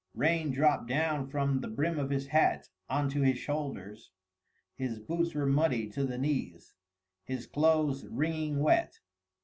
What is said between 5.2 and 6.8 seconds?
were muddy to the knees,